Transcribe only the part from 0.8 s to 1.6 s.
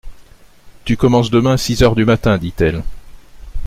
Tu commences demain,